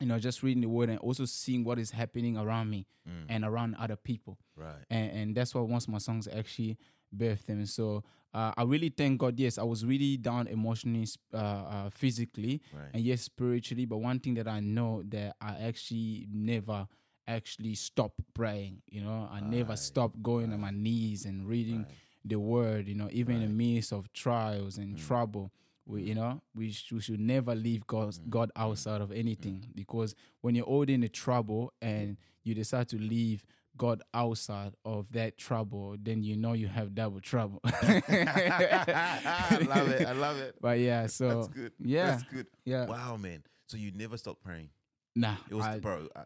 [0.00, 3.26] you know, just reading the word and also seeing what is happening around me Mm.
[3.28, 4.84] and around other people Right.
[4.90, 6.78] and, and that's what once my songs actually
[7.14, 7.64] birthed them.
[7.66, 8.02] So
[8.32, 9.38] uh, I really thank God.
[9.38, 12.90] Yes, I was really down emotionally, uh, uh, physically, Right.
[12.94, 13.84] and yes, spiritually.
[13.84, 16.88] But one thing that I know that I actually never
[17.28, 18.82] actually stopped praying.
[18.90, 21.94] You know, I never Right, stopped going on my knees and reading Right.
[22.24, 22.88] the Word.
[22.88, 25.06] You know, even in the midst of trials and Mm.
[25.06, 25.52] trouble.
[25.86, 26.16] We, you mm.
[26.16, 28.30] know, we, sh- we should never leave God, Mm.
[28.30, 28.62] God mm.
[28.62, 29.74] outside of anything mm.
[29.74, 33.44] because when you're already in the trouble and you decide to leave
[33.76, 37.60] God outside of that trouble, then you know you have double trouble.
[37.64, 40.06] I love it.
[40.06, 40.54] I love it.
[40.60, 41.72] But yeah, so That's good.
[41.80, 42.46] yeah, That's good.
[42.64, 43.42] yeah, Wow, man.
[43.66, 44.68] So you never stopped praying.
[45.16, 46.08] nah, It was I- bro.
[46.14, 46.22] I,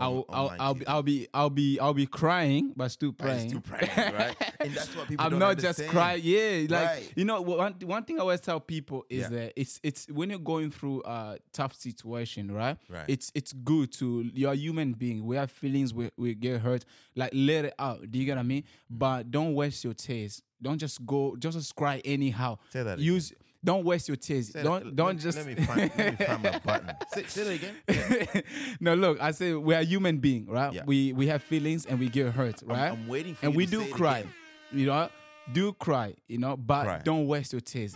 [0.00, 3.48] I'll, I'll, I'll, be, I'll be, I'll be, I'll be crying, but still praying.
[3.50, 4.34] still praying, right?
[4.60, 5.76] And that's what people I'm not understand.
[5.76, 6.20] just crying.
[6.22, 7.12] Yeah, like Right.
[7.16, 9.28] you know, one one thing I always tell people is Yeah.
[9.28, 12.76] that it's it's when you're going through a tough situation, right?
[12.88, 13.04] Right.
[13.08, 15.24] It's it's good to you're a human being.
[15.24, 15.94] We have feelings.
[15.94, 16.84] We we get hurt.
[17.16, 18.10] Like let it out.
[18.10, 18.62] Do you get what I mean?
[18.62, 18.66] Mm.
[18.90, 20.42] But don't waste your tears.
[20.60, 21.36] Don't just go.
[21.38, 22.58] Just, just cry anyhow.
[22.70, 23.32] Say that Use.
[23.62, 24.48] Don't waste your tears.
[24.52, 25.36] Say don't that- don't let, just.
[25.38, 26.90] let me find, let me find my button.
[27.12, 28.42] Say, say that again.
[28.80, 29.20] no, look.
[29.20, 30.72] I say we're a human being, right?
[30.72, 30.84] Yeah.
[30.86, 32.92] We we have feelings and we get hurt, I'm- right?
[32.92, 34.24] I'm waiting for and you we to do say cry.
[34.72, 35.08] You know,
[35.52, 36.14] do cry.
[36.26, 37.00] You know, but Cry.
[37.04, 37.94] don't waste your tears.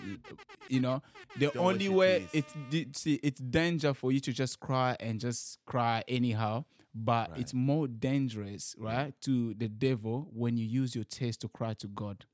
[0.69, 1.03] You know,
[1.39, 2.45] the Don't only way tears.
[2.73, 6.65] it's see it's danger for you to just cry and just cry anyhow.
[6.97, 7.41] But Right.
[7.41, 11.89] it's more dangerous, right, to the devil when you use your tears to cry to
[11.89, 12.25] God.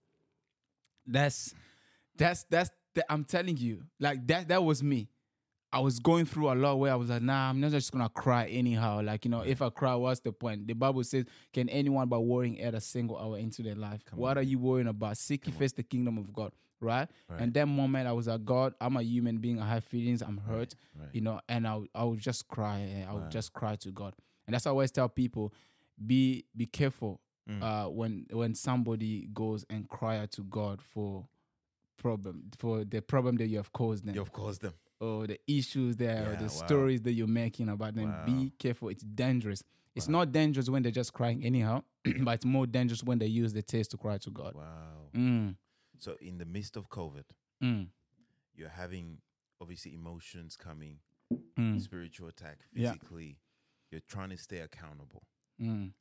[1.07, 1.55] That's
[2.17, 2.71] that's that's
[3.09, 5.09] I'm telling you, like that that was me.
[5.73, 8.09] I was going through a lot where I was like, nah, I'm not just gonna
[8.09, 9.01] cry anyhow.
[9.03, 10.67] Like, you know, if I cry, what's the point?
[10.67, 14.01] The Bible says, Can anyone by worrying add a single hour into their life?
[14.13, 15.17] what are you worrying about?
[15.17, 16.51] Seek ye first the kingdom of God,
[16.81, 17.09] right?
[17.29, 20.39] And that moment I was like, God, I'm a human being, I have feelings, I'm
[20.39, 21.09] hurt, right.
[21.13, 23.07] you know, and I I would just cry.
[23.09, 24.15] I would just cry to God.
[24.49, 25.55] And that's why I always tell people,
[26.05, 27.63] be be careful Mm.
[27.63, 31.27] uh when when somebody goes and cry out to God for
[32.01, 34.75] problem for the problem that you have caused them You have caused them.
[35.01, 36.67] or the issues there or the wow.
[36.67, 38.11] stories that you're making about them.
[38.11, 38.25] Wow.
[38.27, 38.89] Be careful.
[38.89, 39.63] It's dangerous.
[39.95, 41.83] It's not dangerous when they're just crying anyhow,
[42.25, 44.55] but it's more dangerous when they use the tears to cry to God.
[44.55, 45.11] Wow.
[45.15, 45.57] Mm,
[45.99, 47.25] So in the midst of COVID,
[47.63, 47.87] mm,
[48.55, 49.19] you're having
[49.61, 50.99] obviously emotions coming,
[51.59, 52.93] mm, spiritual attack, Yeah.
[52.93, 53.39] physically.
[53.91, 55.23] You're trying to stay accountable.
[55.61, 55.93] mm,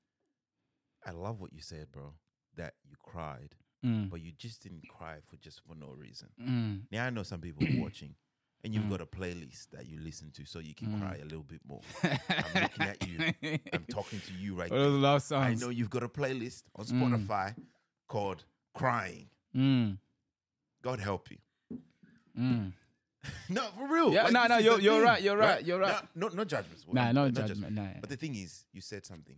[1.06, 2.14] I love what you said, bro.
[2.56, 6.30] That you cried, mm, but you just didn't cry for just for no reason.
[6.42, 6.82] mm.
[6.92, 8.16] Now I know some people watching,
[8.64, 11.00] and you've got a playlist that you listen to, so you can Mm.
[11.00, 11.82] cry a little bit more.
[12.04, 13.60] I'm looking at you.
[13.74, 14.88] I'm talking to you right What now.
[14.88, 17.00] love I know you've got a playlist on Mm.
[17.28, 17.56] Spotify
[18.08, 19.98] called "Crying." Mm,
[20.82, 21.38] God help you.
[22.38, 22.74] mm.
[23.50, 24.14] no, for real.
[24.14, 26.02] Yeah, no, no, you're- you're thing, right, you're right, you're right.
[26.16, 26.86] No, no, no judgments.
[26.92, 27.74] Nah, no no judgment.
[27.76, 28.00] Nah.
[28.00, 29.38] But the thing is, you said something.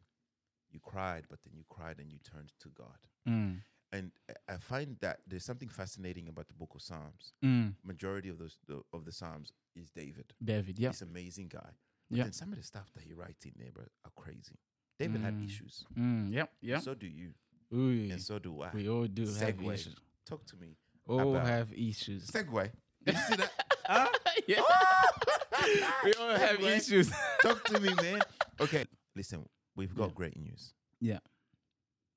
[0.71, 2.97] You cried, but then you cried and you turned to God.
[3.27, 3.62] Mm,
[3.93, 4.12] And
[4.47, 7.34] I- find that there's something fascinating about the book of Psalms.
[7.43, 7.73] mm.
[7.84, 10.34] Majority of those the, of the Psalms is David.
[10.43, 10.89] David, yeah.
[10.89, 11.71] He's an amazing guy.
[12.10, 12.23] But Yeah.
[12.23, 14.58] then some of the stuff that he writes in there bro, are crazy.
[14.99, 15.45] David had Mm.
[15.45, 15.86] issues.
[15.97, 16.80] Mm, yeah, yeah.
[16.80, 17.34] So do you.
[17.73, 18.71] Ooh, And so do I.
[18.73, 19.95] we all do have issues.
[20.25, 20.77] Talk to me.
[21.08, 22.27] All have issues.
[22.30, 22.71] Segue.
[23.06, 23.51] Did you see that?
[24.47, 24.62] yeah.
[26.06, 27.12] we all have issues.
[27.41, 28.19] Talk to me, man.
[28.60, 28.86] Okay.
[29.15, 30.13] Listen, we've got Yeah.
[30.15, 30.73] great news.
[30.99, 31.19] Yeah.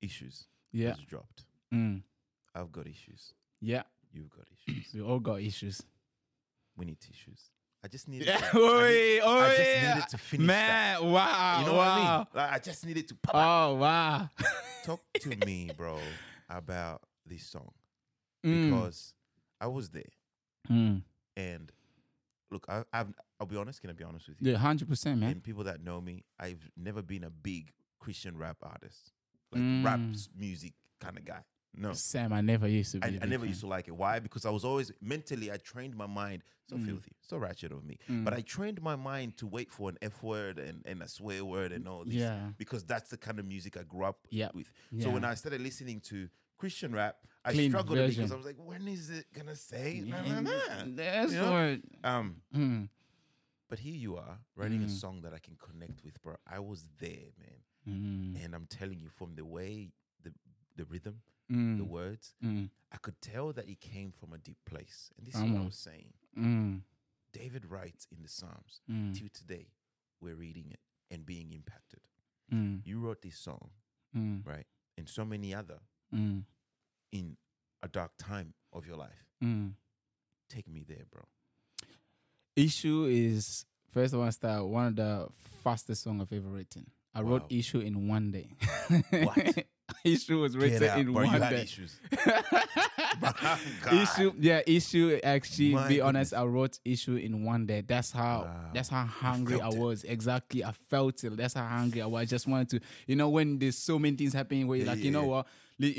[0.01, 0.47] Issues.
[0.71, 0.95] Yeah.
[1.07, 1.45] dropped.
[1.75, 2.01] Mm.
[2.55, 3.33] I've got issues.
[3.61, 3.83] Yeah.
[4.13, 4.85] You've got issues.
[4.93, 5.81] We all got issues.
[6.77, 7.49] we need tissues.
[7.83, 8.27] I just needed.
[8.27, 8.37] Yeah.
[8.37, 11.01] to, Oh, I, need- oh, I just needed to finish that.
[11.01, 11.59] Man, wow.
[11.59, 11.77] You know wow.
[11.77, 12.27] what I mean?
[12.33, 13.35] Like, I just needed to pop.
[13.35, 14.29] Oh, wow.
[14.83, 15.99] talk to me, bro,
[16.49, 17.71] about this song
[18.45, 19.13] Mm, because
[19.59, 20.03] I was there
[20.69, 21.01] mm.
[21.35, 21.71] and
[22.51, 23.07] look, I, I've,
[23.39, 23.81] I'll be honest.
[23.81, 24.51] Can I be honest with you?
[24.51, 25.31] Yeah, 100%, man.
[25.31, 29.11] And people that know me, I've never been a big Christian rap artist,
[29.51, 29.83] like Mm.
[29.83, 29.99] rap
[30.37, 31.41] music kind of guy.
[31.77, 33.05] No, Sam, I never used to be.
[33.05, 33.49] I, a I big never fan.
[33.49, 33.95] used to like it.
[33.95, 34.19] Why?
[34.19, 36.85] Because I was always mentally, I trained my mind so Mm.
[36.85, 37.97] filthy, so ratchet of me.
[38.09, 38.23] Mm.
[38.23, 41.43] But I trained my mind to wait for an F word and, and a swear
[41.45, 42.15] word and all this.
[42.15, 42.51] Yeah.
[42.57, 44.49] Because that's the kind of music I grew up Yeah.
[44.53, 44.71] with.
[44.99, 48.31] So when I started listening to Christian rap, I Clean struggled bit because.
[48.31, 50.01] I was like, when is it gonna say?
[50.05, 50.83] Yeah, Nah, nah, nah.
[50.95, 51.51] That's You know?
[51.51, 52.09] what.
[52.09, 52.89] Um, Mm,
[53.69, 54.89] but here you are writing a Mm.
[55.01, 56.35] song that I can connect with, bro.
[56.47, 59.91] I was there, man, mm, and I'm telling you, from the way
[60.23, 60.31] the
[60.77, 64.57] the rhythm, mm, the words, mm, I could tell that it came from a deep
[64.65, 65.11] place.
[65.17, 66.13] And this is what I was saying.
[66.37, 66.81] mm,
[67.33, 69.67] David writes in the Psalms, mm, till today,
[70.21, 70.79] we're reading it
[71.11, 71.99] and being impacted.
[72.53, 73.69] mm, You wrote this song,
[74.15, 74.65] mm, right?
[74.97, 75.79] And so many other
[76.13, 76.43] mm,
[77.11, 77.37] in
[77.83, 79.25] a dark time of your life.
[79.43, 79.73] mm.
[80.49, 81.23] Take me there, bro.
[82.55, 85.27] Issue is first want to start one of the
[85.63, 86.89] fastest song I've ever written.
[87.13, 88.49] I wrote issue in one day.
[89.23, 89.65] What?
[90.05, 91.25] issue was written out, in bro.
[91.25, 91.61] One day.
[91.63, 91.99] issues.
[93.91, 95.19] Issue, yeah, issue.
[95.23, 96.33] Actually, My be honest.
[96.33, 97.81] I wrote issue in one day.
[97.81, 98.43] That's how.
[98.43, 98.69] Wow.
[98.73, 99.75] That's how hungry I it.
[99.77, 100.03] was.
[100.03, 101.35] Exactly, I felt it.
[101.37, 102.21] That's how hungry I was.
[102.21, 104.91] I just wanted to, you know, when there's so many things happening, where you're Yeah,
[104.91, 105.47] like, yeah, you know what?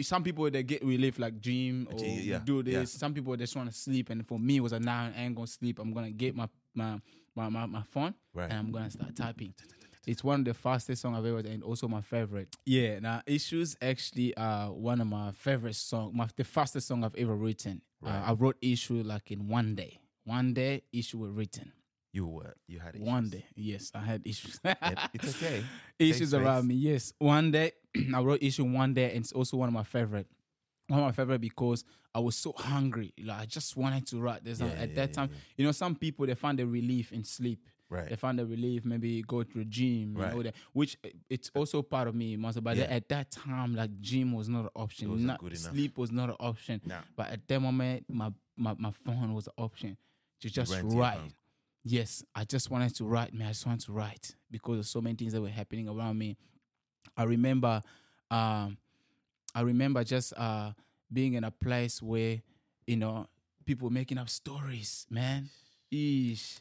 [0.02, 2.92] Some people they get relief, like dream or yeah, do this.
[2.92, 5.34] Some people just want to sleep, and for me, it was a now I ain't
[5.34, 5.78] gonna sleep.
[5.78, 6.98] I'm gonna get my my
[7.34, 8.50] my my, my phone Right.
[8.50, 9.52] and I'm gonna start typing.
[10.06, 12.48] It's one of the fastest songs I've ever and also my favorite.
[12.64, 17.14] Yeah, now Issues actually are one of my favorite song, my the fastest song I've
[17.16, 17.82] ever written.
[18.04, 19.98] Uh, I wrote Issue like in one day.
[20.24, 21.72] One day, Issue was written.
[22.12, 23.06] You were you had issues.
[23.06, 24.58] One day, yes, I had issues.
[25.12, 25.64] It's okay.
[25.98, 26.74] issues around me.
[26.76, 27.72] Yes, one day
[28.14, 30.26] I wrote issue one day, and it's also one of my favorite.
[30.88, 33.12] One of my favorite because I was so hungry.
[33.22, 34.44] Like I just wanted to write.
[34.44, 37.12] There's Yeah, at yeah, that yeah, time, you know, some people they find a relief
[37.12, 37.60] in sleep.
[37.88, 38.08] Right.
[38.08, 40.30] They find a relief, maybe go to a gym, Right.
[40.30, 42.60] you know, that, which uh, it's also part of me, Master.
[42.60, 42.84] But Yeah.
[42.84, 45.24] at that time, like gym was not an option.
[45.24, 45.72] Not, good enough.
[45.72, 46.80] sleep was not an option.
[46.84, 47.02] Nah.
[47.14, 49.96] But at that moment, my, my, my phone was an option
[50.40, 51.20] to just write.
[51.84, 53.46] Yes, I just wanted to write, man.
[53.46, 56.36] I just wanted to write because of so many things that were happening around me.
[57.16, 57.80] I remember,
[58.32, 58.76] um,
[59.54, 60.72] I remember just uh,
[61.12, 62.42] being in a place where,
[62.88, 63.28] you know,
[63.64, 65.48] people making up stories, man.
[65.92, 66.58] Eesh.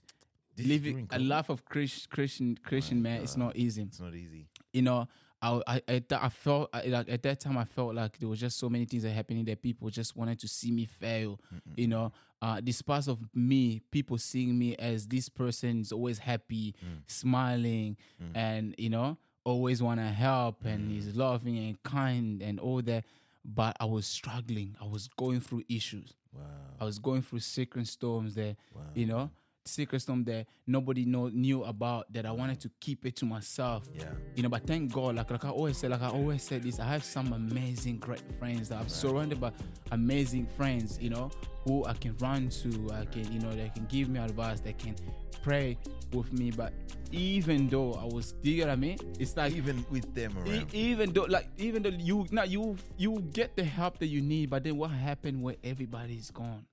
[0.58, 4.48] Living a life of Chris, Christian, Christian My man, it's not easy It's not easy.
[4.74, 5.08] you know,
[5.42, 8.58] I I I felt I, like at that time I felt like there was just
[8.58, 11.40] so many things that happening that people just wanted to see me fail.
[11.76, 16.76] You know, uh, despite of me, people seeing me as this person is always happy,
[16.84, 17.02] mm.
[17.08, 18.32] smiling, mm.
[18.36, 20.94] and you know, always want to help and mm.
[20.94, 23.06] he's loving and kind and all that.
[23.44, 24.76] But I was struggling.
[24.82, 26.14] I was going through issues.
[26.34, 26.42] Wow.
[26.82, 28.82] I was going through secret storms that Wow.
[28.96, 29.30] you know,
[29.66, 33.84] secret storm that nobody know, knew about that I wanted to keep it to myself.
[33.94, 34.06] Yeah.
[34.36, 36.80] You know, but thank God, like like I always say, like I always said this,
[36.80, 39.52] I have some amazing great friends that I'm surrounded by
[39.92, 41.32] amazing friends, you know,
[41.66, 44.74] who I can run to, I can, you know, they can give me advice, they
[44.74, 44.96] can
[45.42, 45.78] pray
[46.14, 46.52] with me.
[46.52, 46.74] But
[47.12, 49.00] even though I was do you get what I mean?
[49.20, 53.20] It's like Even with them E- even though like even though you now you you
[53.32, 56.66] get the help that you need but then what happened when everybody's gone